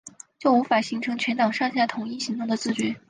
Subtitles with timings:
[0.39, 2.95] 就无法形成全党上下统一行动的自觉